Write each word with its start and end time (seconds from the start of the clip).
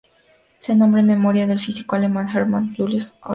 Se 0.57 0.75
nombra 0.75 1.01
en 1.01 1.05
memoria 1.05 1.45
del 1.45 1.59
físico 1.59 1.95
alemán 1.95 2.27
Hermann 2.27 2.73
Julius 2.75 3.11
Oberth. 3.21 3.29